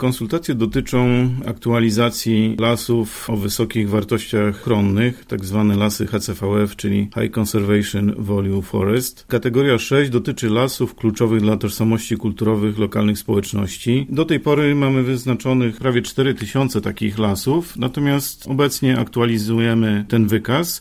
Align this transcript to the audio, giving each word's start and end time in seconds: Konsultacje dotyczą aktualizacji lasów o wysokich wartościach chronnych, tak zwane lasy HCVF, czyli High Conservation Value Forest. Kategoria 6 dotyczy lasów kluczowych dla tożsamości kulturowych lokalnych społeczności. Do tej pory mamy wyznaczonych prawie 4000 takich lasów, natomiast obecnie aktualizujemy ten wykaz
Konsultacje 0.00 0.54
dotyczą 0.54 1.28
aktualizacji 1.46 2.56
lasów 2.60 3.30
o 3.30 3.36
wysokich 3.36 3.90
wartościach 3.90 4.62
chronnych, 4.62 5.24
tak 5.24 5.44
zwane 5.44 5.76
lasy 5.76 6.06
HCVF, 6.06 6.76
czyli 6.76 7.08
High 7.20 7.38
Conservation 7.38 8.14
Value 8.18 8.62
Forest. 8.62 9.24
Kategoria 9.28 9.78
6 9.78 10.10
dotyczy 10.10 10.50
lasów 10.50 10.94
kluczowych 10.94 11.40
dla 11.40 11.56
tożsamości 11.56 12.16
kulturowych 12.16 12.78
lokalnych 12.78 13.18
społeczności. 13.18 14.06
Do 14.10 14.24
tej 14.24 14.40
pory 14.40 14.74
mamy 14.74 15.02
wyznaczonych 15.02 15.76
prawie 15.76 16.02
4000 16.02 16.80
takich 16.80 17.18
lasów, 17.18 17.76
natomiast 17.76 18.46
obecnie 18.48 18.98
aktualizujemy 18.98 20.04
ten 20.08 20.26
wykaz 20.26 20.74